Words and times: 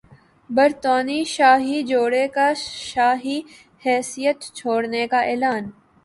برطانوی 0.49 1.23
شاہی 1.27 1.81
جوڑے 1.89 2.27
کا 2.35 2.47
شاہی 2.57 3.39
حیثیت 3.85 4.39
چھوڑنے 4.55 5.05
کا 5.11 5.19
اعلان 5.29 5.69